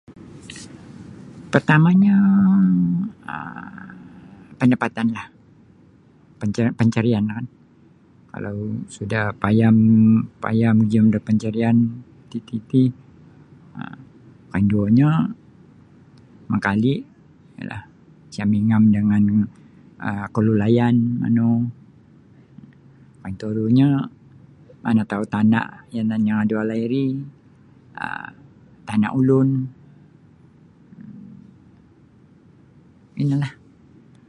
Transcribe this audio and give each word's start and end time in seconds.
Petamanyo 1.51 2.17
um 2.55 3.05
pendapatanlah 4.59 5.25
panca 6.39 6.61
pancarianlah 6.79 7.35
kan 7.39 7.47
kalau 8.33 8.57
sudah 8.95 9.23
paya 9.41 9.67
paya 10.43 10.67
mogium 10.77 11.05
da 11.13 11.19
pancarian 11.27 11.77
tatiti 12.29 12.83
um 13.79 13.97
kainduonyo 14.51 15.11
mengkali 16.51 16.93
iyalah 17.57 17.83
isa 18.31 18.43
mingam 18.53 18.83
dengan 18.95 19.23
um 20.07 20.23
kelulayan 20.33 20.95
manu 21.21 21.49
anturunyo 23.27 23.89
manatau 24.83 25.23
tana 25.33 25.61
yang 25.95 26.37
ada 26.41 26.53
walai 26.59 26.83
ri 26.93 27.05
um 28.05 28.31
tana 28.87 29.07
ulun 29.19 29.49
um 30.97 31.19
inilah. 33.21 33.53